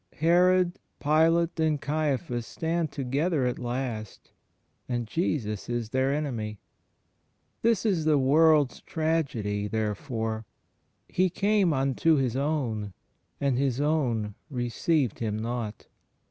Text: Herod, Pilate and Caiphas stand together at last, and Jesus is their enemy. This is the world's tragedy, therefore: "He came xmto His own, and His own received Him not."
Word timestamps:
Herod, 0.17 0.79
Pilate 0.99 1.59
and 1.59 1.79
Caiphas 1.79 2.47
stand 2.47 2.91
together 2.91 3.45
at 3.45 3.59
last, 3.59 4.31
and 4.89 5.05
Jesus 5.05 5.69
is 5.69 5.91
their 5.91 6.11
enemy. 6.11 6.57
This 7.61 7.85
is 7.85 8.03
the 8.05 8.17
world's 8.17 8.81
tragedy, 8.81 9.67
therefore: 9.67 10.47
"He 11.07 11.29
came 11.29 11.69
xmto 11.69 12.19
His 12.19 12.35
own, 12.35 12.93
and 13.39 13.59
His 13.59 13.79
own 13.79 14.33
received 14.49 15.19
Him 15.19 15.37
not." 15.37 15.85